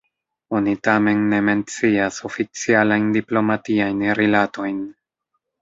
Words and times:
Oni 0.59 0.71
tamen 0.87 1.19
ne 1.33 1.41
mencias 1.49 2.17
oficialajn 2.31 3.07
diplomatiajn 3.19 4.03
rilatojn. 4.23 4.85